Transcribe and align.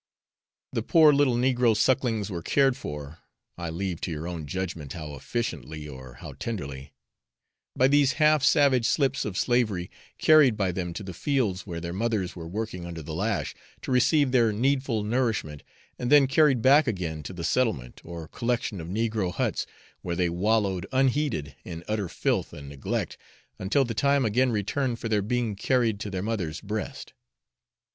The 0.73 0.81
poor 0.81 1.13
little 1.13 1.35
negro 1.35 1.77
sucklings 1.77 2.31
were 2.31 2.41
cared 2.41 2.75
for 2.75 3.19
(I 3.55 3.69
leave 3.69 4.01
to 4.01 4.09
your 4.09 4.27
own 4.27 4.47
judgement 4.47 4.93
how 4.93 5.13
efficiently 5.13 5.87
or 5.87 6.13
how 6.15 6.33
tenderly) 6.39 6.95
by 7.75 7.87
these 7.87 8.13
half 8.13 8.41
savage 8.43 8.87
slips 8.87 9.25
of 9.25 9.37
slavery 9.37 9.91
carried 10.17 10.57
by 10.57 10.71
them 10.71 10.91
to 10.93 11.03
the 11.03 11.13
fields 11.13 11.67
where 11.67 11.79
their 11.79 11.93
mothers 11.93 12.35
were 12.35 12.47
working 12.47 12.83
under 12.87 13.03
the 13.03 13.13
lash, 13.13 13.53
to 13.83 13.91
receive 13.91 14.31
their 14.31 14.51
needful 14.51 15.03
nourishment, 15.03 15.61
and 15.99 16.11
then 16.11 16.25
carried 16.25 16.63
back 16.63 16.87
again 16.87 17.21
to 17.21 17.31
the 17.31 17.43
'settlement,' 17.43 18.01
or 18.03 18.27
collection 18.27 18.81
of 18.81 18.87
negro 18.87 19.31
huts, 19.31 19.67
where 20.01 20.15
they 20.15 20.29
wallowed 20.29 20.87
unheeded 20.91 21.55
in 21.63 21.83
utter 21.87 22.09
filth 22.09 22.53
and 22.53 22.67
neglect 22.69 23.19
until 23.59 23.85
the 23.85 23.93
time 23.93 24.25
again 24.25 24.51
returned 24.51 24.97
for 24.97 25.07
their 25.09 25.21
being 25.21 25.55
carried 25.55 25.99
to 25.99 26.09
their 26.09 26.23
mother's 26.23 26.59
breast. 26.59 27.13